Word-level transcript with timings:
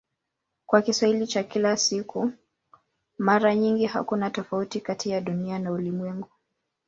Kwa 0.65 0.81
Kiswahili 0.81 1.27
cha 1.27 1.43
kila 1.43 1.77
siku 1.77 2.31
mara 3.17 3.55
nyingi 3.55 3.85
hakuna 3.85 4.29
tofauti 4.29 4.81
kati 4.81 5.09
ya 5.09 5.21
"Dunia" 5.21 5.59
na 5.59 5.71
"ulimwengu". 5.71 6.29